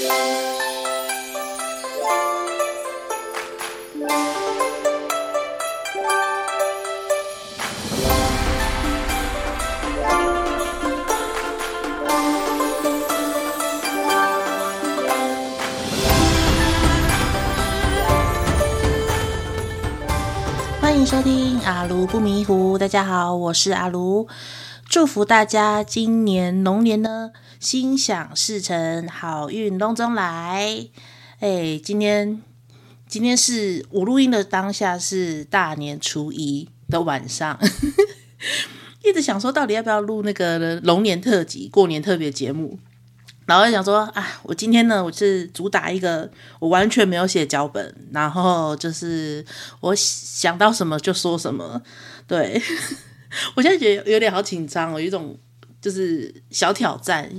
[0.00, 0.08] 欢
[20.98, 24.26] 迎收听阿卢不迷糊，大家好，我是阿卢，
[24.90, 27.30] 祝福大家今年龙年呢
[27.60, 30.84] 心想事成，好运隆中来。
[31.38, 32.42] 哎，今天
[33.06, 37.56] 今天是我录音的当下是大年初一的晚上，
[39.04, 42.76] 一直想说到底要不要录那个龙年特辑、过年特别节目。
[43.46, 49.44] 然后想说，啊，我今天呢，我是主打一个，我完全没有写脚本，然后就是
[49.78, 51.80] 我想到什么就说什么。
[52.26, 52.60] 对，
[53.54, 55.38] 我现在觉得有点好紧张哦，有一种
[55.80, 57.30] 就是小挑战，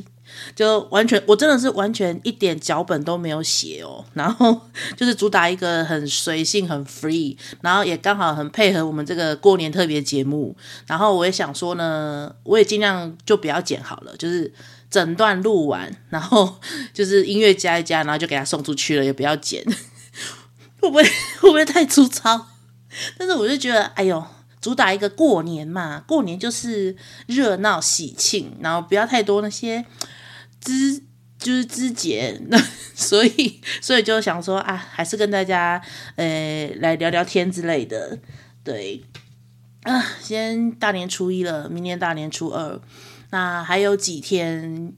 [0.56, 4.04] 就完全我真的是完全一点脚本都没有写哦。
[4.14, 4.62] 然后
[4.98, 10.56] 就是主打一个很随性、很 free，然后也刚好很配合我们这个过年特别节目。
[10.88, 14.54] 然后我也想说呢，我也尽量就不要剪好了，就是。
[14.92, 16.60] 整段录完，然后
[16.94, 19.64] 就是音乐加一加，然后就给他送出去了，也不要剪，
[20.82, 22.48] 会不会会不会太粗糙？
[23.18, 24.22] 但是我就觉得，哎呦，
[24.62, 26.96] 主打一个过年嘛，过年就是
[27.26, 29.84] 热闹喜庆，然后不要太多那些
[30.62, 31.02] 枝，
[31.40, 32.58] 就是枝节，那
[32.94, 35.82] 所以所以就想说啊，还是跟大家
[36.16, 38.20] 呃来聊聊天之类的，
[38.64, 39.04] 对
[39.82, 42.80] 啊，先大年初一了，明年大年初二。
[43.32, 44.94] 那还有几天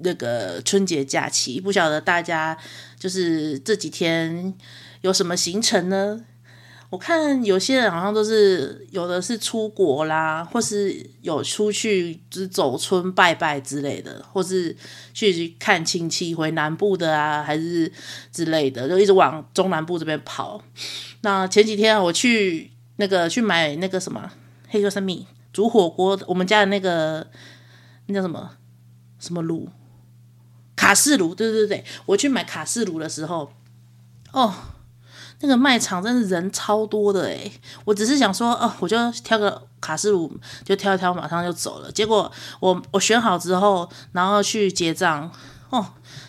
[0.00, 2.58] 那个春节假期，不晓得大家
[2.98, 4.54] 就是这几天
[5.00, 6.20] 有什么行程呢？
[6.90, 14.76] 我看有些人好像都是有的是出国啦，或是有出去就是走村拜拜之类的，或是
[15.14, 17.90] 去看亲戚回南部的啊，还是
[18.30, 20.62] 之类的，就一直往中南部这边跑。
[21.22, 24.30] 那前几天我去那个去买那个什么
[24.68, 27.26] 黑哥生米煮火锅，我们家的那个。
[28.06, 28.56] 那叫什么
[29.20, 29.68] 什么炉？
[30.74, 33.52] 卡式炉，对对对，我去买卡式炉的时候，
[34.32, 34.52] 哦，
[35.40, 37.50] 那个卖场真的人超多的诶，
[37.84, 40.30] 我只是想说，哦，我就挑个卡式炉，
[40.64, 41.90] 就挑一挑，马上就走了。
[41.92, 42.30] 结果
[42.60, 45.30] 我我选好之后，然后去结账，
[45.70, 45.86] 哦，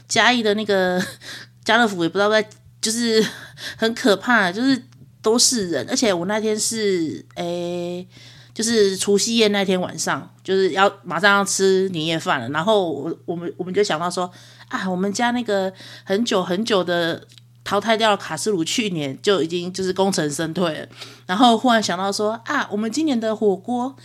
[0.07, 1.01] 嘉义的那个
[1.63, 2.47] 家乐福也不知道在，
[2.81, 3.25] 就是
[3.77, 4.81] 很可怕，就是
[5.21, 8.07] 都是人，而且我那天是诶。
[8.53, 12.49] 就是除夕夜那天晚上，就是要马上要吃年夜饭了。
[12.49, 14.29] 然后我我们我们就想到说
[14.67, 15.71] 啊，我们家那个
[16.03, 17.25] 很久很久的
[17.63, 20.87] 淘汰掉了卡式炉，去年就已经就是功成身退了。
[21.25, 23.95] 然后忽然想到说啊，我们今年的火锅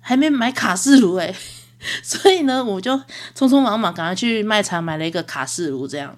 [0.00, 1.34] 还没买卡式炉诶，
[2.02, 2.96] 所以呢，我就
[3.34, 6.16] 匆匆忙忙赶快去卖场买了一个卡式炉，这样。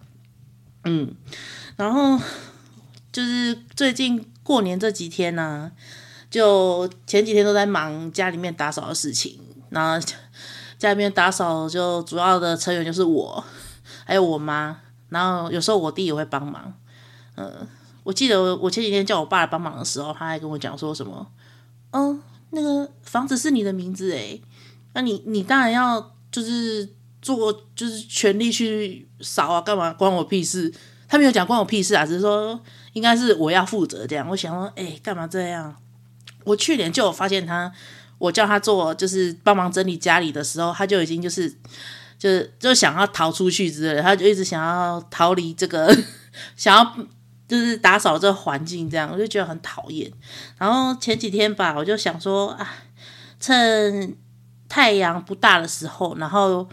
[0.85, 1.15] 嗯，
[1.77, 2.19] 然后
[3.13, 5.71] 就是最近过年这几天呢、
[6.31, 9.39] 就前几天都在忙家里面打扫的事情，
[9.71, 10.07] 然后
[10.79, 13.45] 家里面打扫就主要的成员就是我，
[14.05, 14.81] 还有我妈，
[15.11, 16.75] 然后有时候我弟也会帮忙。
[17.41, 17.67] 嗯，
[18.03, 21.27] 我记得我前几天叫我爸来帮忙的时候，他还跟我讲说什么，
[21.93, 22.21] 嗯，
[22.51, 24.43] 那个房子是你的名字诶，
[24.93, 26.89] 那你你当然要就是
[27.23, 30.73] 做就是全力去扫啊，干嘛关我屁事？
[31.09, 32.61] 他没有讲关我屁事啊，只是说
[32.93, 34.29] 应该是我要负责这样。
[34.29, 35.75] 我想说，诶，干嘛这样？
[36.45, 37.73] 我去年就有发现他，
[38.19, 41.51] 我叫他做就是帮忙整理家里的时候，他就已经就是
[42.19, 45.95] 就是就想要逃出去之类的，他就一直想要逃离这个，
[46.57, 46.97] 想要
[47.51, 50.09] 就是打扫这环境这样，我就觉得很讨厌。
[50.57, 52.77] 然后前几天吧，我就想说啊，
[53.41, 54.17] 趁
[54.69, 56.69] 太阳不大的时候，然后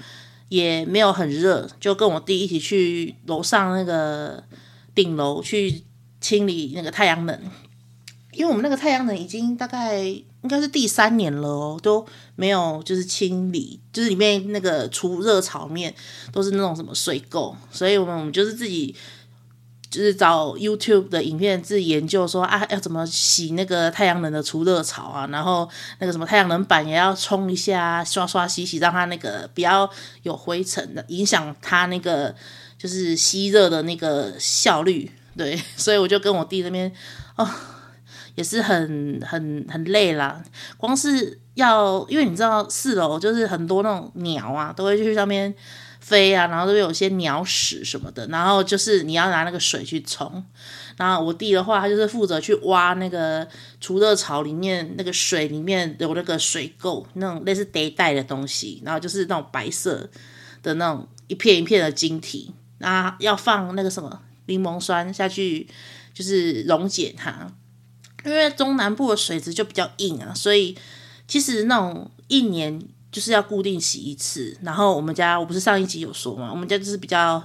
[0.49, 4.43] 也没有很热，就跟我弟一起去楼上那个
[4.93, 5.83] 顶楼去
[6.21, 7.41] 清理那个太阳能。
[8.33, 12.05] 因为我们那个太阳能已经大概应该是第三年了哦，都
[12.35, 15.91] 没有就是清理，就是里面那个除热槽面
[16.31, 18.95] 都是那种什么水垢，所以我们我们就是自己
[19.97, 25.67] 就是找 YouTube 的影片自己研究说啊，要怎么洗那个太阳能的除热槽啊，然后
[25.97, 29.89] 那个什么太阳能板也要冲一下，刷刷洗洗，让它那个不要
[30.21, 32.35] 有灰尘的，影响它那个
[32.77, 35.11] 就是吸热的那个效率。
[35.35, 36.91] 对， 所以我就跟我弟那边
[37.35, 37.49] 哦。
[38.35, 40.39] 也是很很很累啦，
[40.77, 45.51] 光是要，因为你知道四楼就是很多那种鸟啊，都会去上面
[46.07, 50.41] 飞啊，然后都会有些鸟屎什么的，然后就是你要拿那个水去冲。
[50.95, 53.45] 然后我弟的话，他就是负责去挖那个
[53.81, 60.09] 除热槽里面那个水里面有那个水垢，那种类似袋袋的东西，然后就是那种白色
[60.63, 62.53] 的那种一片一片的晶体。
[62.77, 65.67] 那，要放那个什么柠檬酸下去，
[66.13, 67.51] 就是溶解它。
[68.23, 70.77] 因为中南部的水质就比较硬啊，所以
[71.27, 72.81] 其实那种一年
[73.11, 74.57] 就是要固定洗一次。
[74.61, 77.43] 然后我们家我不是上一集有说嘛，我们家就是比较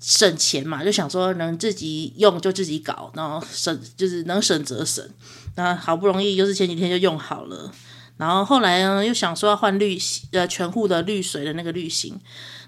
[0.00, 5.06] 省钱嘛，就想说能自己用就自己搞，然后省就是能省则省。
[5.54, 7.70] 那好不容易就是前几天就用好了，
[8.16, 9.98] 然后后来呢又想说要换滤
[10.32, 12.18] 呃全户的滤水的那个滤芯，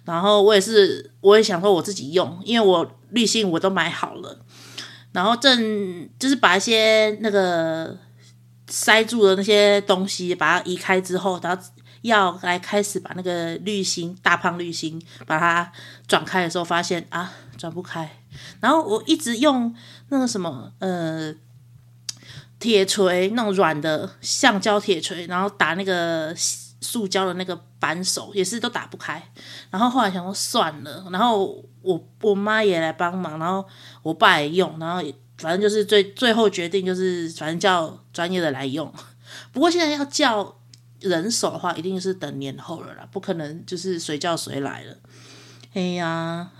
[0.04, 4.38] 然后我也是我也想说我自己用，因为我滤芯我都买好了。
[5.12, 7.96] 然后正就是把一些那个
[8.68, 11.62] 塞住的那些东西把它移开之后，然后
[12.04, 15.72] 要来开始把那个滤芯大胖滤芯把它
[16.06, 18.18] 转开的时候，发现啊转不开。
[18.60, 19.74] 然后我一直用
[20.08, 21.34] 那个什么呃
[22.58, 29.30] 铁锤那种软的橡胶铁锤，然后打那个塑胶的那个扳手也是都打不开。
[29.70, 31.64] 然后后来想说算了，然后。
[31.84, 33.62] 我我妈也来帮忙，然后
[34.02, 35.02] 我爸也用，然后
[35.36, 38.90] 反正就是最最后决定就是反正叫专业的来用。
[39.52, 40.56] 不过现在要叫
[41.08, 44.96] 人手的话，一定是等年后了啦，不可能就是随叫随来了。
[45.74, 46.50] 哎呀，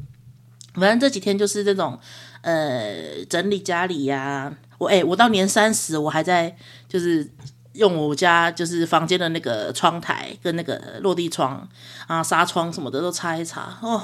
[0.74, 1.98] 反正这几天就是这种
[2.42, 6.56] 呃整理家里呀、我哎，我到年三十我还在
[6.88, 7.30] 就是
[7.72, 11.68] 用我家就是房间的那个窗台跟那个落地窗
[12.06, 14.02] 啊纱窗什么的都擦一擦哦。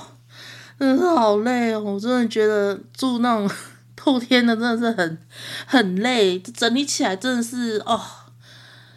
[0.78, 1.80] 真的是好累哦！
[1.80, 3.48] 我真的觉得住那种
[3.94, 5.18] 透天的真的是很
[5.64, 8.00] 很累，整理起来真的是哦，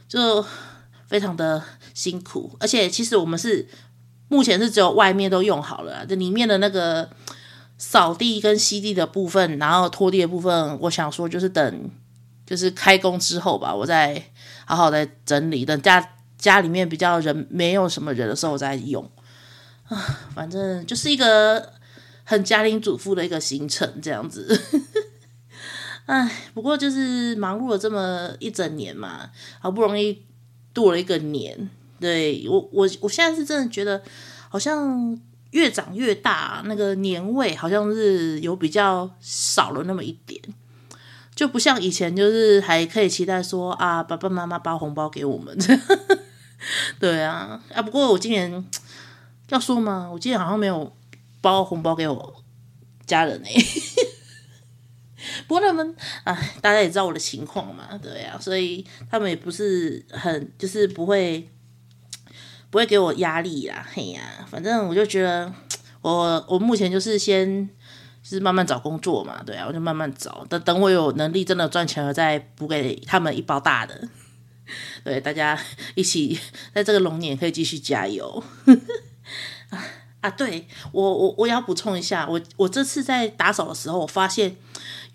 [0.08, 0.44] 就
[1.08, 1.64] 非常的
[1.94, 2.56] 辛苦。
[2.60, 3.68] 而且其实我们是
[4.28, 7.10] 目前是只有外面都用好了，这里面的那个
[7.78, 11.90] 扫地跟吸地的部分，然后拖地的部分，我想说就是等
[12.46, 14.32] 就是开工之后吧，我再
[14.66, 19.10] 好好的整理，等家家里面比较人没有什么人的时候再用。
[19.88, 19.98] 啊，
[20.34, 21.74] 反正就是一个。
[22.28, 24.60] 很家庭主妇的一个行程这样子，
[26.08, 29.30] 哎，不过就是忙碌了这么一整年嘛，
[29.60, 30.25] 好不容易
[30.76, 31.68] 度了一个年，
[32.00, 34.00] 对，我我我现在是真的觉得
[34.50, 35.20] 好像
[35.50, 40.40] 越长越大，那个年味好像是有比较少了那么一点，
[41.34, 45.58] 就不像以前就是还可以期待说啊，爸爸妈妈包红包给我们，
[47.00, 48.64] 对啊，啊，不过我今年
[49.50, 50.94] 要说嘛，我今年好像没有。
[51.42, 52.44] 包红包给我
[53.06, 53.48] 家人呢、
[55.48, 61.50] 不过他们哎，大家也知道我的情况嘛，对呀、所以他们也不是很就是不会
[62.70, 65.52] 不会给我压力啦，嘿呀、反正我就觉得
[66.02, 67.68] 我我目前就是先
[68.24, 74.08] 就是慢慢找工作嘛，对啊，我就慢慢找，等等我有能力真的赚钱了再补给他们一包大的，
[75.04, 75.60] 对，大家
[75.94, 76.40] 一起
[76.74, 78.44] 在这个龙年可以继续加油。
[80.22, 84.56] 啊，对我我我要补充一下，我我这次在打扫的时候，我发现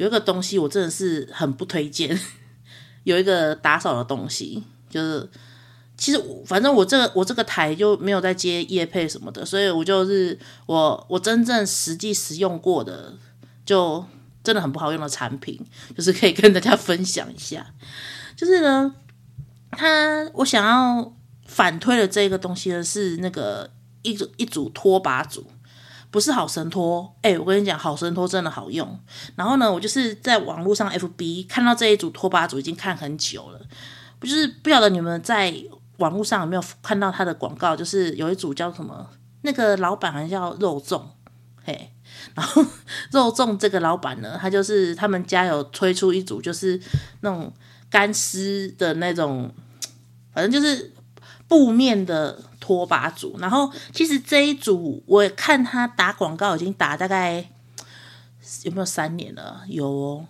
[0.00, 2.18] 有一个东西我真的是很不推荐。
[3.04, 5.28] 有一个打扫的东西，就是
[5.94, 13.12] 其实反正我这个我这个台就没有在接业配什么的，所以我就是我我真正实际使用过的，
[13.66, 14.02] 就
[14.42, 15.60] 真的很不好用的产品，
[15.94, 17.74] 就是可以跟大家分享一下。
[18.34, 18.94] 就是呢，
[19.72, 21.14] 他我想要
[21.44, 23.70] 反推的这个东西呢是那个。
[24.02, 25.46] 一组一组拖把组，
[26.10, 28.98] 不是好神拖，哎、我跟你讲，好神拖真的好用。
[29.36, 33.60] 然后呢，我就是在网络上 FB 看到这一组拖把组，已经看很久了。
[34.18, 35.54] 不就是不晓得你们在
[35.98, 37.76] 网络上有没有看到他的广告？
[37.76, 39.08] 就是有一组叫什么，
[39.42, 41.00] 那个老板好像叫肉粽，
[41.64, 41.92] 嘿，
[42.34, 42.64] 然后
[43.12, 46.80] 肉粽这个老板呢，他就是他们家有推出一组，就是
[47.20, 47.52] 那种
[47.88, 49.48] 干湿的那种，
[50.34, 50.92] 反正就是
[51.46, 52.49] 布面的。
[52.70, 57.50] 拖把组，然后其实这一组我看他打广告已经打大概
[58.62, 59.62] 有没有三年了？
[59.66, 60.24] 有哦，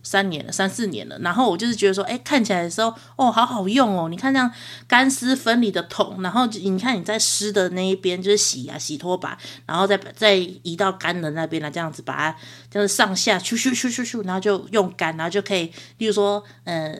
[0.00, 1.18] 三年了，三四年了。
[1.18, 4.08] 然后我就是觉得说，哎，看起来的时候，哦，好好用哦。
[4.08, 4.48] 你看这样
[4.86, 12.38] 干湿分离的桶，然后你看你在湿的那一边就是洗啊洗拖把，然后再再移到干的那边来，这样子把它
[12.70, 16.96] 就是上下咻咻咻咻咻，然后就用干，然后就可以，例如说呃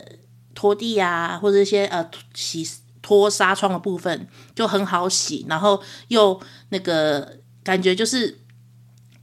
[0.57, 2.69] 拖地啊，或者一些呃洗。
[3.07, 8.41] 拖纱窗的部分就很好洗，然后又那个感觉就是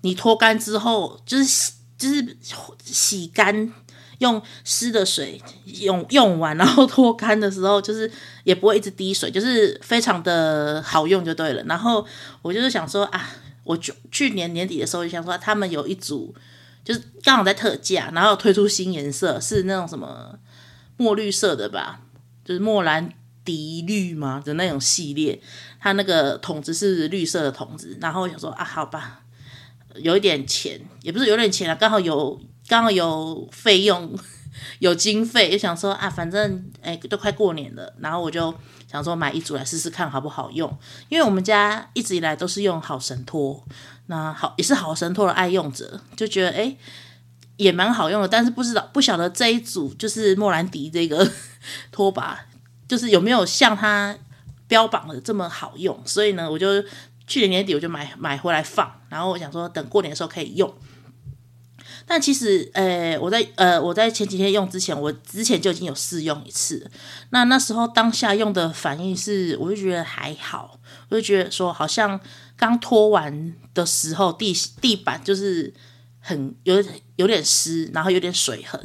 [0.04, 2.38] 你拖干之后，就是就是
[2.82, 3.74] 洗干，
[4.20, 8.10] 用湿的水用用完，然后拖干的时候，就是
[8.46, 11.62] 也不会一直滴水，就是非常的好用就对了。
[11.64, 12.08] 然后
[12.42, 13.32] 我就是想说啊，
[13.66, 16.34] 我去去年年底的时候就想说，他们有一组
[16.86, 20.40] 就是刚好在特价，然后推出新颜色，是那种什么
[20.96, 22.00] 墨绿色的吧，
[22.46, 23.12] 就是墨蓝。
[23.46, 24.42] 迪绿吗？
[24.44, 25.42] 的那种系列，
[25.80, 29.22] 它那个桶子是绿色的桶子，然后我想说啊，好吧，
[29.96, 34.18] 有一点钱，也不是有点钱啊，刚好有刚好有费用，
[34.80, 38.54] 有经费，就想说啊，反正哎都快过年了，然后我就
[38.90, 40.78] 想说买一组来试试看好不好用，
[41.10, 43.66] 因为我们家一直以来都是用好神拖，
[44.08, 46.76] 那好也是好神拖的爱用者，就觉得哎
[47.58, 51.30] 也蛮好用的，但是不知道不晓得这一组就是莫兰迪这个
[51.92, 52.40] 拖把，
[52.94, 54.16] 就是有没有像它
[54.68, 56.68] 标榜的这么好用，所以呢，我就。
[57.26, 60.72] 去年年底我就买买回来放，然后我想说等过年的时候可以用。
[62.06, 66.92] 但其实，呃，我在呃我在前几天用之前，我之前就已经有试用一次。
[67.30, 72.20] 那那时候当下用的反应是，我就觉得还好，我就觉得说好像
[72.58, 75.74] 刚拖完的时候地地板就是
[76.20, 76.84] 很有
[77.16, 78.80] 有点湿，然后有点水痕。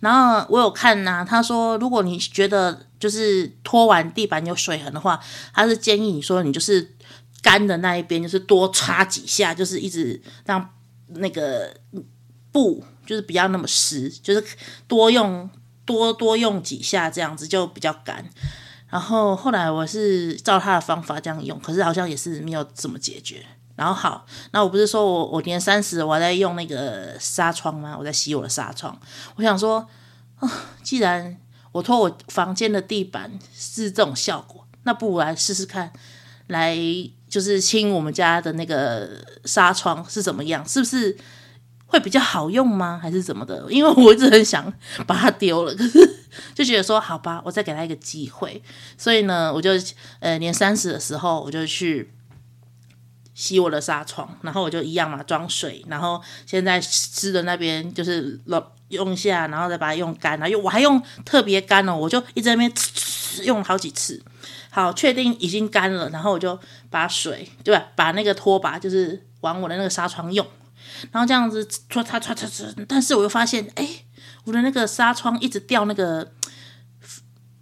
[0.00, 5.20] 然后我有看呐、他说如果你觉得就是拖完地板有水痕的话，
[5.52, 6.96] 他是建议你说你就是。
[7.42, 10.74] 干的那一边就是多擦几下，就是一直让
[11.14, 11.74] 那个
[12.52, 14.44] 布就是不要那么湿，就是
[14.86, 15.48] 多用
[15.86, 18.22] 多多用几下这样子就比较干。
[18.90, 23.42] 然后后来我是照他的方法这样用，可是好像也是没有怎么解决。
[23.80, 27.96] 然后好，那我不是说我我年三十我还在用那个纱窗吗？
[27.98, 28.94] 我在洗我的纱窗。
[29.36, 29.88] 我想说
[30.38, 31.34] 啊，既然
[31.72, 35.90] 我拖我房间的地板是这种效果，那不如来试试看。
[36.48, 36.76] 来
[37.26, 39.08] 就是清我们家的那个
[39.46, 40.62] 纱窗是怎么样？
[40.68, 41.16] 是不是
[41.86, 43.00] 会比较好用吗？
[43.02, 43.64] 还是怎么的？
[43.72, 44.70] 因为我一直很想
[45.06, 46.20] 把它丢了，可是
[46.54, 48.62] 就觉得说好吧，我再给他一个机会。
[48.98, 49.70] 所以呢，我就
[50.18, 52.12] 呃年三十的时候，我就去
[53.40, 58.38] 洗我的纱窗，然后我就一样嘛装水，然后现在湿的那边就是
[58.88, 62.70] 用一下，然后再把它用干了，因为我还用特别干哦，我就一直在那边
[63.44, 64.22] 用好几次。
[64.72, 66.56] 好，确定已经干了，然后我就
[66.90, 67.86] 把水，对吧？
[67.96, 70.46] 把那个拖把就是往我的那个纱窗用，
[71.10, 74.04] 然后这样子搓擦擦擦擦，但是我又发现，哎，
[74.44, 76.30] 我的那个纱窗一直掉那个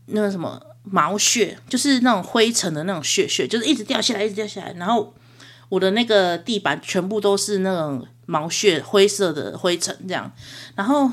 [0.06, 5.14] 那个什么毛屑，就是那种灰尘的那种屑屑，就是一直掉下来，一直掉下来，然后
[5.68, 10.32] 我的那个地板全部都是那种毛屑灰色的灰尘，这样，
[10.74, 11.10] 然后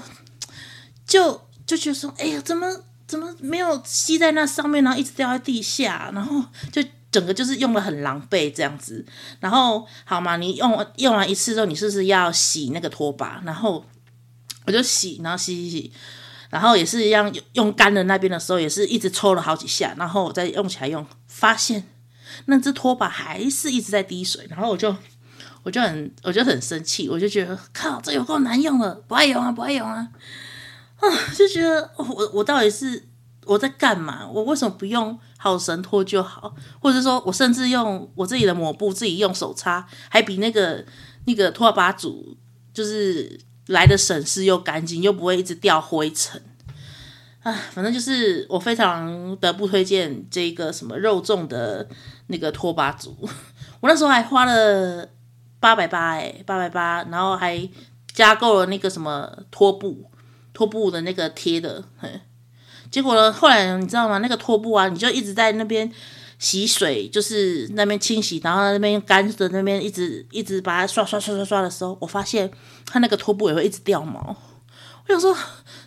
[1.05, 2.67] 就就觉得说，哎呀，怎么？
[3.07, 9.05] 怎么没有吸在那上面，然后一直掉在地下，然后就整个就是用得很狼狈这样子。
[9.39, 13.43] 然后好嘛，你用用完一次之后，你是不是要洗那个拖把？
[13.45, 13.85] 然后
[14.65, 15.93] 我就洗，然后洗洗洗，
[16.49, 21.83] 然后也是一样用干的那边的时候，也是一直抽了好几下，然后我再用起来用，发现
[22.45, 24.95] 那只拖把还是一直在滴水，然后我就
[25.63, 30.07] 我就很我就很生气，我就觉得靠，这有够难用的，不爱用啊，不爱用啊。
[30.97, 33.07] 啊，就觉得我我到底是
[33.45, 34.27] 我在干嘛？
[34.27, 36.55] 我为什么不用好神拖就好？
[36.79, 40.85] 或者说我甚至用我自己的抹布，自己用手擦，还比那个
[41.25, 42.37] 那个拖把组
[42.73, 46.41] 就是来的省事又干净，又不会一直掉灰尘。
[47.45, 51.87] 啊，反正就是我非常的不推荐这个什么肉粽的
[52.27, 53.15] 那个拖把组。
[53.79, 55.07] 我那时候还花了
[55.59, 57.69] 八百八，哎，八百八，然后还
[58.11, 60.09] 加购了那个什么拖布。
[60.53, 62.09] 拖布的那个贴的，嘿，
[62.89, 64.19] 结果呢，后来你知道吗？
[64.19, 65.91] 那个拖布啊，你就一直在那边
[66.39, 72.49] 洗水，就是那边清洗，然后那边干的那边一直一直把它刷刷刷刷刷的时候，我发现
[72.85, 74.35] 它那个拖布也会一直掉毛。
[75.07, 75.37] 我想说，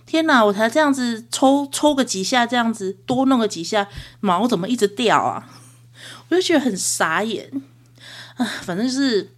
[0.09, 0.43] 天哪！
[0.43, 3.87] 我才这样子抽抽个几下，这样子多弄个几下，
[4.21, 5.47] 毛怎么一直掉啊？
[6.31, 7.53] 我就觉得很傻眼
[8.37, 8.45] 啊！
[8.63, 9.31] 反正就是，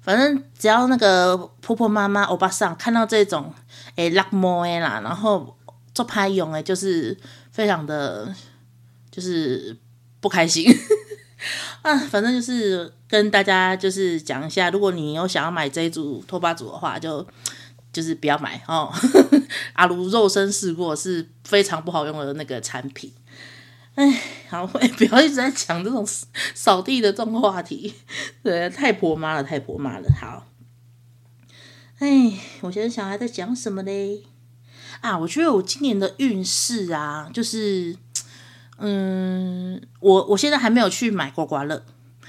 [0.00, 3.52] 反正只要那个婆婆妈妈、欧巴桑看到这种。
[3.94, 5.54] 哎，拉毛的啦，然后
[5.92, 7.14] 做拍用哎，就是
[7.50, 8.34] 非常的，
[9.10, 9.76] 就是
[10.18, 10.64] 不开心
[11.82, 11.94] 啊。
[11.98, 17.26] 反正就是跟大家就是讲一下，如果你有想要买这一组拖把组的话，就
[17.92, 18.92] 就是不要买哦。
[19.74, 23.12] 阿如肉身试过，是非常不好用的那个产品。
[23.94, 26.06] 哎，好，不要一直在讲这种
[26.54, 27.94] 扫地的这种话题，
[28.42, 30.08] 对，太婆妈了，太婆妈了。
[30.18, 30.46] 好。
[31.98, 32.32] 哎，
[32.62, 34.22] 我现在小孩在讲什么嘞？
[35.02, 37.96] 啊，我觉得我今年的运势啊，就是，
[38.78, 41.84] 嗯，我我现在还没有去买刮刮乐，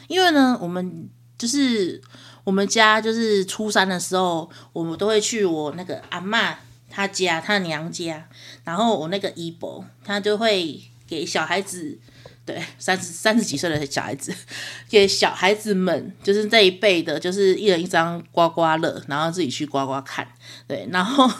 [0.07, 2.01] 因为呢，我们就是
[2.43, 6.55] 我们家就是初三的时候，我们都会去我那个阿嬷
[6.89, 8.27] 她家，她娘家，
[8.63, 11.97] 然后我那个姨婆，她就会给小孩子。
[12.45, 14.35] 对， 三十三十几岁的小孩子，
[14.89, 20.27] 给小孩子们，就是这一辈的，就是一人一张刮刮乐，然后自己去刮刮看。
[20.67, 21.31] 对，然后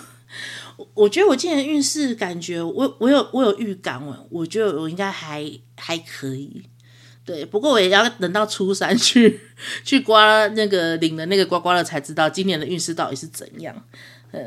[0.94, 5.44] 我觉得我今年运势感觉，我我有我有预感，我我觉得我应该还
[5.76, 6.64] 还可以。
[7.26, 9.40] 对，不过我也要等到初三去
[9.86, 13.74] 去刮那个领的那个刮刮乐，才知道今年的运势到底是怎样。
[14.32, 14.42] 呃，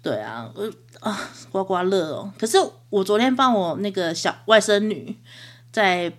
[0.00, 2.32] 对啊，我啊刮刮乐哦。
[2.38, 2.56] 可是
[2.90, 5.16] 我昨天帮我那个小外甥女
[5.72, 6.12] 在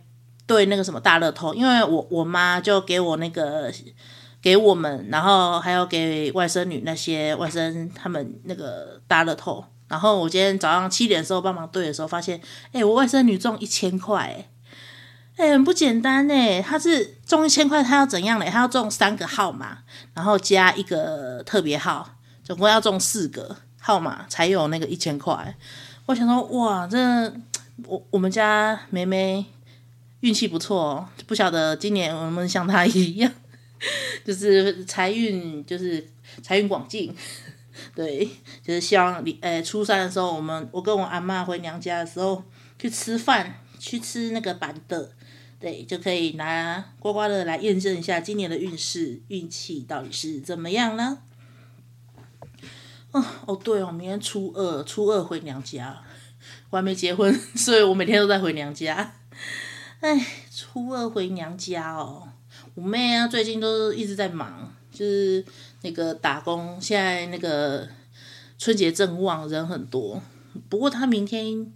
[0.45, 3.71] 对那个什么大乐透，因为我我妈就给我那个
[4.41, 9.63] 给我们，然后还有给外甥女那些外甥他们那个大乐透。
[9.87, 12.41] 然后我今天早上七点的时候帮忙对的时候，发现
[12.73, 14.49] 哎，我外甥女中一千块。
[15.35, 16.61] 哎，很不简单呢。
[16.61, 18.49] 他是中一千块，他要怎样嘞？
[18.49, 19.79] 他要中三个号码，
[20.13, 25.55] 然后加一个特别号，总共要中四个号码才有那个一千块。
[26.05, 26.97] 我想说，哇，这
[27.85, 29.45] 我我们家妹妹
[30.21, 33.29] 运气不错，不晓得今年我们像她一样，
[34.23, 36.07] 就是财运就是
[36.41, 37.13] 财运广进。
[37.93, 38.25] 对，
[38.63, 42.41] 就是希望你呃初三的时候，我们我跟我阿妈回娘家的时候
[42.79, 45.09] 去吃饭，去吃那个板凳。
[45.59, 51.19] 对，就可以拿刮刮乐来验证一下今年的运势运气到底是怎么样呢？
[53.11, 56.03] 哦哦，对哦，明天初二，初二回娘家，
[56.69, 59.15] 我还没结婚， 所以我每天都在回娘家。
[60.01, 62.27] 哎，初二回娘家哦，
[62.75, 65.43] 我妹啊，最近都一直在忙，就是
[65.81, 67.87] 那个打工，现在那个
[68.57, 70.21] 春节正旺，人很多。
[70.69, 71.71] 不过她明天。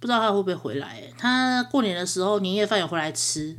[0.00, 1.02] 不知道他会不会回来？
[1.18, 3.56] 他过年的时候年夜饭有回来吃，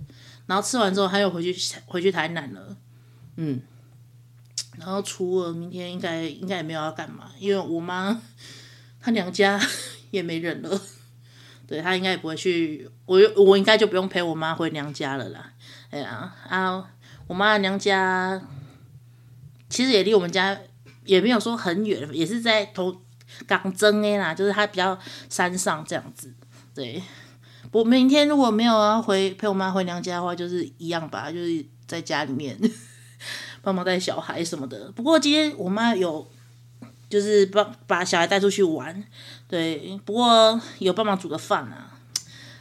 [0.48, 1.56] 然后吃完之后他又回去
[1.86, 2.76] 回去台南了。
[3.36, 3.62] 嗯，
[4.78, 8.20] 然后初二明天应该应该也没有要干嘛，因为我妈
[9.00, 9.62] 她娘家
[10.10, 10.82] 也没人了。
[11.68, 15.54] 对，她应该也不会去，我我应该就不用陪我妈回娘家了啦。
[15.92, 16.92] 哎呀啊，
[17.28, 18.42] 我妈娘家
[19.70, 20.60] 其实也离我们家
[21.06, 23.00] 也没有说很远，也是在头。
[23.48, 24.98] 港真哎啦，就是他比较
[25.30, 26.34] 山上这样子，
[26.76, 27.02] 对。
[27.72, 32.60] 我明天如果没有要回陪我妈回娘家的话，就是一样吧，就是在家里面
[33.62, 34.92] 帮忙带小孩什么的。
[34.92, 36.30] 不过今天我妈有
[37.10, 39.02] 就是帮把小孩带出去玩，
[39.48, 39.98] 对。
[40.04, 41.98] 不过有帮忙煮个饭啊，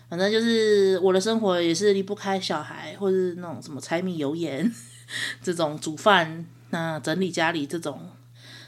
[0.09, 4.73] 反正就是我的生活也是离不开小孩，或是那种什么柴米油盐
[5.43, 8.11] 这种煮饭、那整理家里这种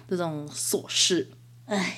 [0.09, 1.31] 这种琐事。
[1.67, 1.97] 唉，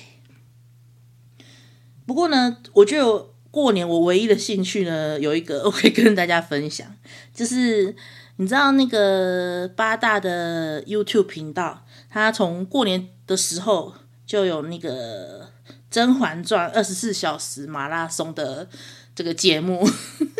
[2.05, 6.87] 不过呢，我觉得过年我唯一的兴趣呢，有一个 我可以跟大家分享，
[7.33, 7.95] 就是
[8.37, 13.93] 你知道那个八大的 YouTube 频道，他从过年的时候
[14.25, 15.41] 就有那个
[15.89, 18.69] 《甄嬛传》二十四小时马拉松的
[19.15, 19.85] 这个节目，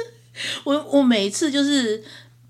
[0.66, 2.04] 我我每一次就是。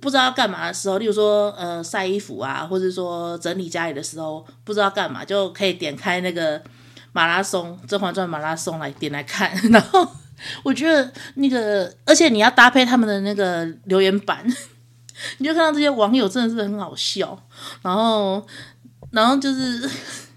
[0.06, 6.62] 不知道要干嘛的时候，例如说呃晒衣服啊，或者说整理家里的时候，不知道干嘛，就可以点开那个
[7.12, 9.52] 马拉松《甄嬛传》马拉松来点来看。
[9.72, 10.08] 然后
[10.62, 14.46] 我觉得那个，而且你要搭配他们的那个留言板，
[15.40, 17.36] 你就看到这些网友真的是很好笑。
[17.82, 18.46] 然后，
[19.10, 19.90] 然后就是，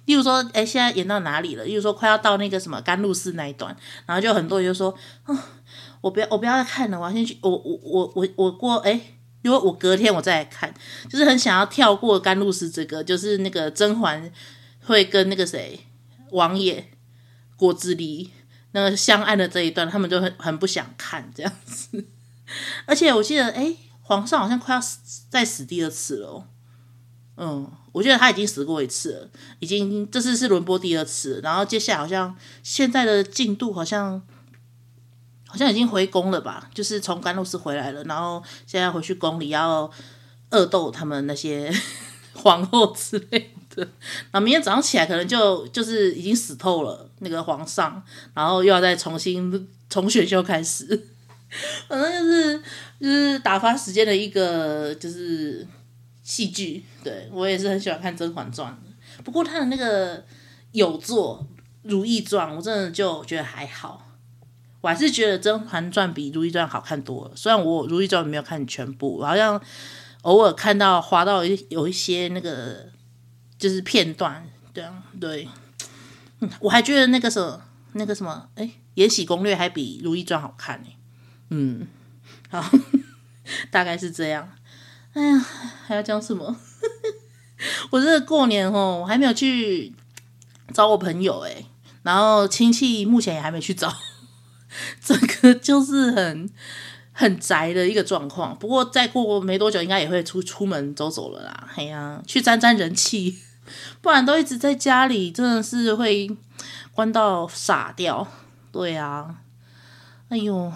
[0.06, 1.64] 例如说，哎，现在演到哪里了？
[1.64, 3.76] 例如说快要到那个什么甘露寺那一段，
[4.06, 5.36] 然后就很多人就说，啊，
[6.00, 8.98] 我不要，我不要再看了，我要先去，我我我我我过，哎。
[9.42, 10.74] 因为我隔天我再来看，
[11.08, 14.30] 就是很想要跳过甘露寺这个，就是那个甄嬛
[14.84, 15.78] 会跟那个谁
[16.32, 16.90] 王爷
[17.56, 18.30] 果子狸
[18.72, 22.04] 那个相爱的这一段，他们就很很不想看这样子。
[22.86, 26.46] 而且我记得，哎，皇上好像快要死再死第二次了哦。
[27.36, 34.22] 嗯，我觉得他已经死过一次了，已经这次是轮播第二次，然后接下来好像现在的进度好像。
[35.48, 39.90] 好像已经回宫了吧，就是从甘露寺回来了，然后现在回去宫里要
[40.50, 41.72] 恶斗他们那些
[42.34, 43.82] 皇后之类的。
[44.30, 48.02] 然后明天早上起来可能就就是已经死透了那个皇上，
[48.34, 50.86] 然后又要再重新从选秀开始，
[51.88, 52.62] 反正就是
[53.00, 55.66] 就是打发时间的一个就是
[56.22, 56.84] 戏剧。
[57.02, 58.76] 对，我也是很喜欢看《甄嬛传》，
[59.22, 60.22] 不过他的那个
[60.72, 61.46] 有作
[61.88, 64.04] 《如懿传》，我真的就觉得还好。
[64.88, 67.32] 还是觉得《甄嬛传》比《如懿传》好看多了。
[67.34, 69.60] 虽然我《如懿传》没有看全部，好像
[70.22, 72.86] 偶尔看到滑到一有一些那个
[73.58, 75.48] 就是片段，对啊，对。
[76.40, 77.60] 嗯，我还觉得那个什么
[77.92, 80.88] 那个什么，哎，《延禧攻略》还比《如懿传》好看呢。
[81.50, 81.86] 嗯，
[82.50, 82.64] 好，
[83.70, 84.48] 大概是这样。
[85.14, 85.38] 哎呀，
[85.86, 86.56] 还要讲什么？
[87.90, 89.92] 我这个过年哦，我还没有去
[90.72, 91.64] 找我朋友哎，
[92.02, 93.92] 然后亲戚目前也还没去找。
[95.04, 96.50] 这个就是很
[97.12, 101.68] 很宅的一个状况，不过再过没多久，应该也会出出门走走了啦。
[101.76, 103.38] 哎呀，去沾沾人气，
[104.00, 106.30] 不然都一直在家里，真的是会
[106.92, 108.26] 关到傻掉。
[108.70, 109.36] 对啊，
[110.28, 110.72] 哎呦，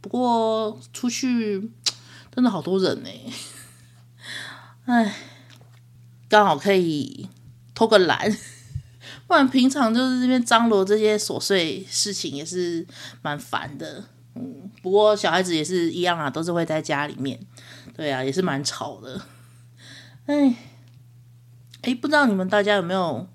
[0.00, 1.70] 不过出去
[2.34, 3.10] 真的好多人呢，
[4.86, 5.14] 哎，
[6.28, 7.28] 刚好可以
[7.74, 8.34] 偷个懒，
[9.30, 12.84] 不然平常就是这边张罗这些琐碎事情也是
[13.22, 14.02] 蛮烦的。
[14.34, 17.38] 嗯，不过小孩子也是一样啊，都是会在家里面，
[17.96, 19.20] 对啊，也是蛮吵的。
[20.26, 20.56] 哎，
[21.82, 23.28] 哎，不知道你们大家有没有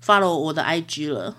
[0.00, 1.34] follow 我的 IG 了？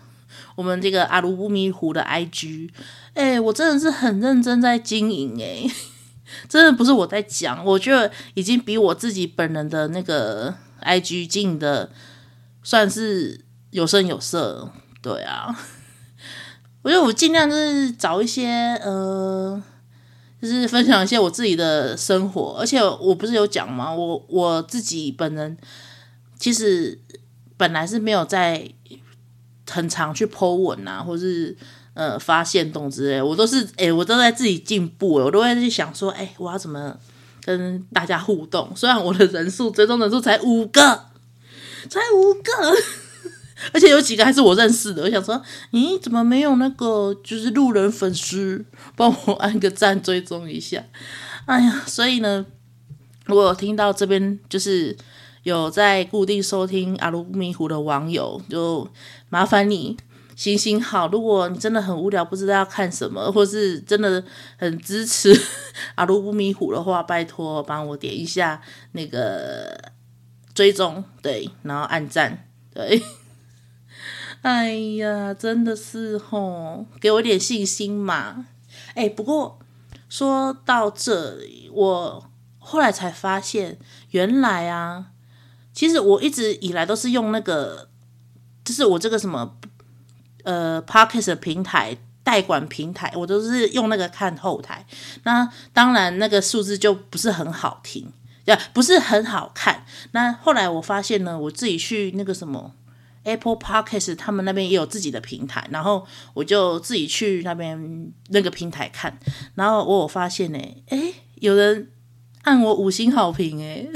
[0.58, 2.70] 我们这个阿卢不迷糊的 IG，
[3.14, 5.66] 哎，我真的是很认真在经营哎，
[6.50, 11.90] 真的不是我在讲，我觉得已经比我自己本人的那个 IG 进的
[12.62, 15.58] 算是有声有色，对啊，
[16.84, 18.48] 我觉得我尽量就是找一些
[18.84, 19.62] 呃，
[20.42, 23.94] 就是分享一些我自己的生活，而且我不是有讲吗？
[23.94, 25.58] 我我自己本人
[26.40, 27.00] 其实
[27.58, 28.72] 本来是没有在。
[29.70, 31.54] 很常去 po 文啊，或是
[31.94, 36.98] 呃发现动之类，我都是哎、我都在自己进步，我都会去想说，哎、我要怎么
[37.44, 38.72] 跟大家互动？
[38.78, 40.82] 虽然我的人数最终人数才五个，
[41.90, 42.78] 才五个，
[43.74, 45.04] 而且有几个还是我认识的。
[45.04, 45.42] 我想说，
[45.72, 48.66] 咦，怎么没有那个就是路人粉丝
[48.96, 50.84] 帮我按个赞追踪一下？
[51.46, 52.46] 哎呀，所以呢，
[53.26, 54.96] 如果听到这边就是。
[55.44, 58.86] 有在固定收听阿卢不迷糊的网友，就
[59.30, 59.96] 麻烦你
[60.36, 61.08] 行行好。
[61.08, 64.22] 如果你真的很无聊，不知道要看什么，或是真的
[64.58, 65.34] 很支持
[65.96, 69.80] 阿卢不迷糊的话，拜托帮我点一下那个
[70.54, 73.02] 追踪，对，然后按赞，对。
[74.42, 78.46] 哎呀，真的是吼，给我点信心嘛。
[78.94, 79.60] 哎，不过
[80.10, 83.78] 说到这里，我后来才发现，
[84.12, 85.08] 原来啊。
[85.74, 87.88] 其实我一直以来都是用那个，
[88.64, 89.56] 就是我这个什么
[90.44, 94.86] 呃 Podcast 平台代管平台，我都是用那个看后台。
[95.24, 98.12] 那当然那个数字就不是很好听，
[98.46, 99.86] 呀，不是很好看。
[100.14, 102.74] 那后来我发现呢，我自己去那个什么
[103.28, 109.20] Apple Podcast，他们那边也有自己的平台，然后我就自己去那边那个平台看，
[109.56, 111.92] 然后我有发现呢，诶，有人
[112.44, 113.90] 按我五星好评， 诶。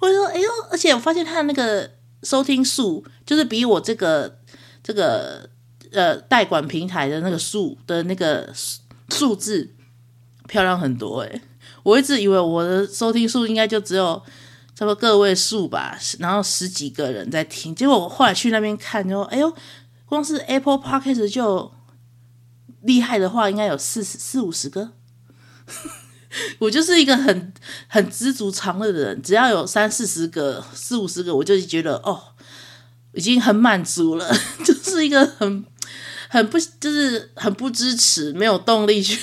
[0.00, 0.48] 我说，哎呦！
[0.70, 1.90] 而且我发现他的那个
[2.22, 4.38] 收听数，就是比我这个
[4.82, 5.48] 这个
[5.90, 8.52] 呃代管平台的那个数的那个
[9.10, 9.74] 数字
[10.46, 11.40] 漂亮很多诶，
[11.82, 14.22] 我一直以为我的收听数应该就只有
[14.76, 17.74] 差不多个位数吧，然后十几个人在听。
[17.74, 19.50] 结果我后来去那边看，就，哎呦，
[20.04, 21.72] 光是 Apple Podcast 就
[22.82, 24.92] 厉害的话，应该有四四五十个。
[26.60, 27.54] 我就是一个很
[27.88, 32.22] 很知足常乐的人，只要有三四十个、四五十个，我就觉得哦，
[33.14, 34.30] 已经很满足了。
[34.62, 35.64] 就是一个很
[36.28, 39.18] 很不，就是很不支持，没有动力去。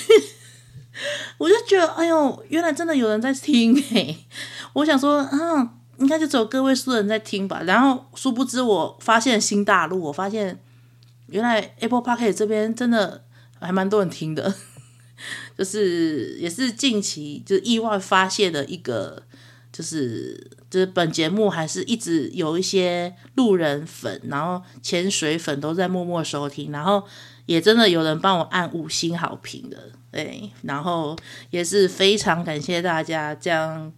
[1.38, 4.26] 我就觉得，哎呦，原来真的有人在听诶。
[4.74, 7.62] 我想说，啊，应该就只有个位数的人在听吧。
[7.64, 10.60] 然后殊不知，我发现新大陆，我发现
[11.26, 13.24] 原来 Apple Podcast 这边真的
[13.58, 14.54] 还蛮多人听的。
[15.56, 19.22] 就是也是近期就是意外发现的一个，
[19.72, 27.02] 就是就是本节目还是一直有一些路人粉，然后潜水粉都在默默收听，然后
[27.46, 31.16] 也真的有人帮我按五星好评的，对，然后
[31.50, 33.92] 也是非常感谢大家这样。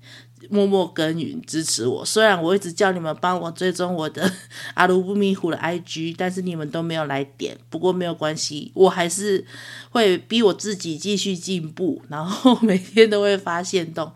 [0.51, 4.31] 默默耕耘支持我，虽然我一直叫你们帮我追踪我的
[4.75, 7.57] 阿卢不迷糊的 IG，但是你们都没有来点。
[7.68, 9.44] 不过没有关系，我还是
[9.90, 14.12] 会逼我自己继续进步，然后每天都会发现动，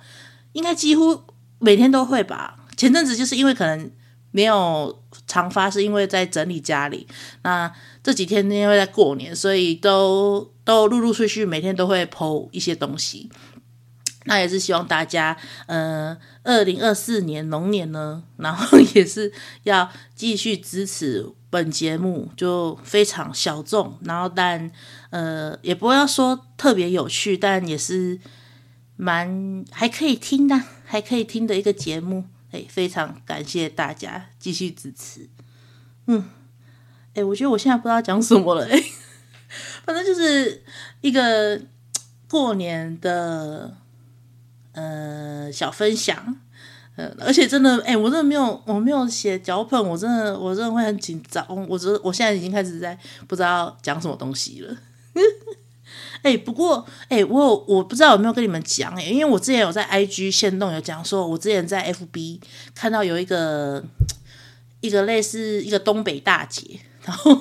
[0.53, 1.21] 应该几乎
[1.59, 2.59] 每天都会吧。
[2.77, 3.91] 前阵子就是因为可能
[4.31, 7.07] 没有常发，是因为在整理家里。
[7.43, 7.71] 那
[8.03, 13.29] 这几天因为在过年，所以都都陆陆续续每天都会剖一些东西。
[14.25, 15.35] 那也是希望大家，
[15.67, 24.71] 呃，二零二四年龙年呢，然后 也是要继续支持本节目，就非常小众，然后但
[25.09, 28.21] 呃，也不要说特别有趣，但也是
[28.97, 32.27] 蛮还可以听的，还可以听的一个节目。
[32.53, 35.31] 哎，非常感谢大家继续支持。
[36.09, 36.29] 嗯，
[37.15, 38.79] 哎，我觉得我现在不知道讲什么了，哎，
[39.87, 40.63] 反正就是
[41.01, 41.59] 一个
[42.29, 43.79] 过年的。
[44.73, 46.37] 呃，小分享，
[46.97, 54.77] 呃，而且真的，哎、我真的没有，我没有写脚本，我真的，我真的会很紧张，我真，我现在已经开始在不知道讲什么东西了。
[56.23, 62.41] 哎、不过，哎、我有我不知道有没有跟你们讲，哎，因为我之前有在 IG 线动有讲说，我之前在 FB
[62.75, 63.83] 看到有一个
[64.81, 67.41] 一个类似一个东北大姐，然后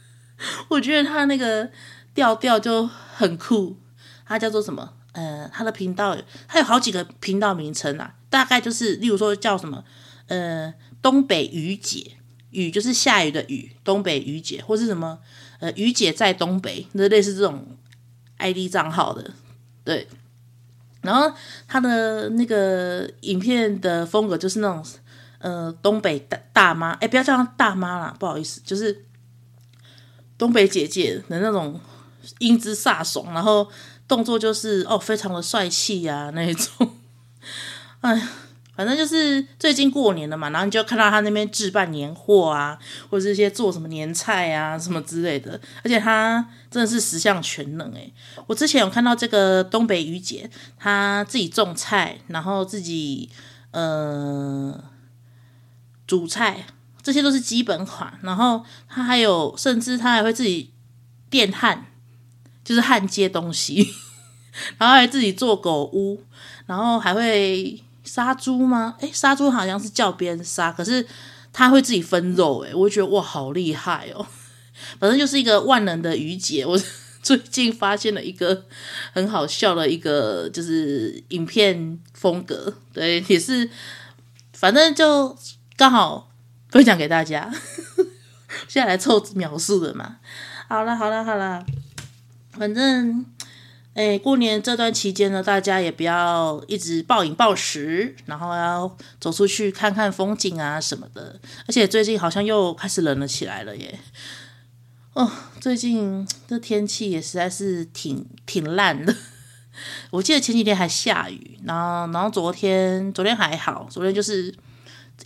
[0.70, 1.68] 我觉得她那个
[2.14, 3.76] 调调就很酷。
[4.24, 4.94] 她叫做什么？
[5.14, 9.82] 呃，他的频道他有好几个频道名称啊，大概就是例如说叫什么？
[10.26, 10.72] 呃，
[11.02, 12.12] 东北雨姐，
[12.50, 15.18] 雨就是下雨的雨，东北雨姐，或是什么？
[15.60, 17.66] 呃，雨姐在东北，那类似这种
[18.38, 19.30] ID 账号的，
[19.82, 20.08] 对。
[21.02, 21.30] 然后
[21.68, 24.84] 他的那个影片的风格就是那种，
[25.38, 29.04] 呃，东北大大妈，哎，不要叫她大妈啦，不好意思，就是
[30.38, 31.78] 东北姐姐的那种
[32.38, 33.70] 英姿飒爽，然后
[34.08, 36.96] 动作就是哦，非常的帅气呀、啊、那一种，
[38.02, 38.28] 哎。
[38.76, 42.76] 反正就是最近过年了嘛，然后你就看到他那边置办年货啊，
[43.08, 45.52] 或者是一些做什么年菜啊什么之类的，
[45.84, 48.12] 而且他真的是十项全能诶。
[48.48, 53.30] 我之前有看到这个东北雨姐，她自己种菜，然后自己
[53.70, 54.82] 呃
[56.08, 56.66] 煮菜，
[57.00, 58.18] 这些都是基本款。
[58.22, 60.72] 然后她还有，甚至她还会自己
[61.30, 61.86] 电焊，
[62.64, 63.94] 就是焊接东西，
[64.78, 66.20] 然后还自己做狗屋，
[66.66, 67.80] 然后还会。
[68.06, 68.96] 杀猪吗？
[69.00, 71.04] 诶，杀猪好像是叫别人杀，可是
[71.54, 72.58] 他会自己分肉。
[72.58, 74.26] 诶，我觉得哇，好厉害哦！
[75.00, 76.66] 反正就是一个万能的雨姐。
[76.66, 76.78] 我
[77.22, 78.66] 最近发现了一个
[79.14, 83.70] 很好笑的一个就是影片风格，对，也是
[84.52, 85.34] 反正就
[85.74, 86.30] 刚好
[86.68, 87.50] 分享给大家。
[88.68, 90.16] 现在来凑秒数的嘛。
[90.68, 91.64] 好了，好了，好了，
[92.58, 93.26] 反正。
[93.94, 101.38] 哎，过年这段期间呢，大家也不要一直暴饮暴食，然后要走出去看看风景啊什么的。
[101.68, 104.00] 而且最近好像又开始冷了起来了耶。
[105.12, 109.14] 哦，最近这天气也实在是挺挺烂的。
[110.10, 114.52] 我记得前几天还下雨，然后然后昨天昨天还好，昨天就是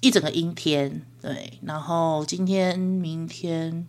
[0.03, 1.01] 一整个阴天。
[1.23, 3.87] 对，然后今天明天，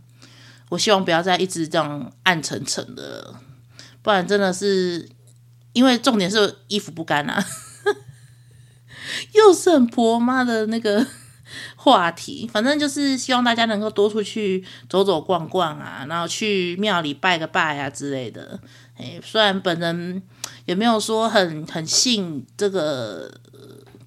[0.69, 3.36] 我希望不要再一直这样暗沉沉的。
[4.01, 5.10] 不然真的是，
[5.73, 7.45] 因为重点是衣服不干啊，
[9.34, 11.05] 又是很婆妈的那个
[11.75, 12.49] 话题。
[12.51, 18.60] 反正就是希望大家能够多出去走走逛逛啊，然后去庙里拜个拜啊之类的。
[18.95, 20.21] 哎，虽然本人
[20.65, 23.32] 也没有说很很信这个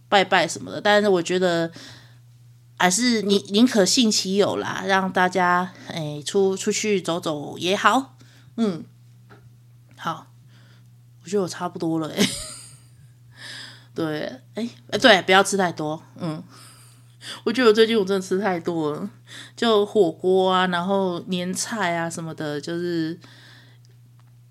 [0.08, 1.70] 拜拜什么的，但是我觉得
[2.82, 8.16] 还是宁宁可信其有啦，让大家哎出出去走走也好，
[8.56, 8.84] 嗯。
[9.96, 10.26] 好，
[11.22, 12.28] 我觉得我差不多了哎。
[13.94, 16.02] 对，哎哎，对，不要吃太多。
[16.16, 16.42] 嗯，
[17.44, 19.08] 我觉得我最近我真的吃太多了，
[19.56, 23.16] 就火锅啊，然后年菜啊什么的，就是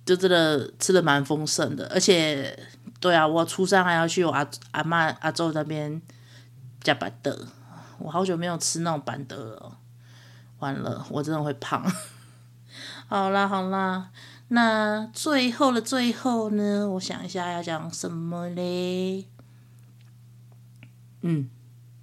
[0.05, 1.85] 就真的吃的蛮丰盛的。
[1.93, 2.57] 而且，
[3.01, 6.01] 对啊，我初三还要去我阿阿妈阿祖那边
[6.81, 7.45] 加班的。
[8.03, 9.77] 我好久没有吃那种板的了，
[10.59, 11.85] 完了，我真的会胖。
[13.07, 14.09] 好啦，好啦。
[14.49, 16.89] 那最后的最后呢？
[16.89, 19.25] 我想一下要讲什么嘞？
[21.21, 21.49] 嗯，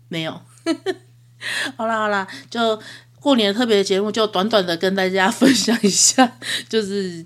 [0.09, 0.41] 没有。
[1.77, 2.81] 好啦好啦，就
[3.21, 7.23] 过年特别的节目，就短短的跟大家 分享一下，就是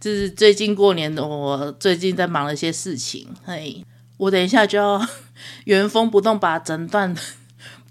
[0.00, 3.32] 就是最近过年的我最近在忙了一些事情。
[3.44, 3.84] 嘿，
[4.16, 5.00] 我等一下就要
[5.64, 7.14] 原封不动把整段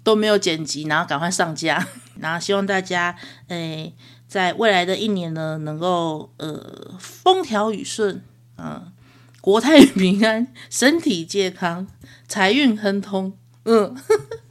[0.04, 1.84] 都没有剪辑，然后赶快上架，
[2.20, 3.16] 然后希望大家
[3.48, 3.92] 诶。
[4.26, 8.16] 在未来的一年呢，能够呃风调雨顺，
[8.56, 8.92] 嗯、呃，
[9.40, 11.86] 国泰平安，身体健康，
[12.26, 13.94] 财运亨通，嗯，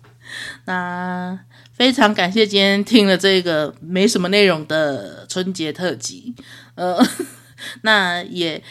[0.66, 1.38] 那
[1.74, 6.34] 非常感谢今天听了这个没什么内容的春节特辑，
[6.76, 7.06] 呃，
[7.84, 8.64] 那也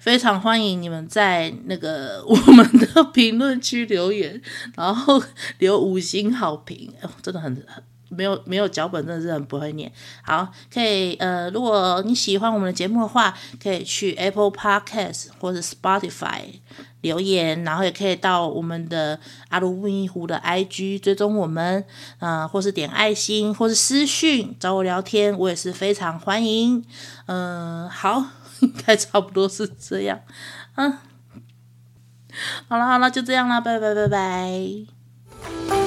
[0.00, 4.40] 非常欢迎你们在那个我们的评论区留言，
[4.74, 5.22] 然后
[5.58, 7.84] 留五星好评， 哦，真的很很。
[8.12, 9.92] 没有没有脚本，真的是很不会念。
[10.24, 13.32] 好，可以呃，如果你喜欢我们的节目的话，
[13.62, 16.40] 可以去 Apple Podcast 或者 Spotify
[17.02, 21.84] 留言，然后也可以到我们的阿鲁不迷糊的 IG 追踪我们
[22.18, 26.84] 啊、呃，或是点爱心，或是私讯找我聊天，我也是非常欢迎。
[27.26, 28.24] 嗯、好，
[28.62, 30.20] 应该差不多是这样。
[30.76, 30.98] 嗯。
[32.68, 34.60] 好了好了，就这样了，拜拜拜拜。
[35.68, 35.79] 拜。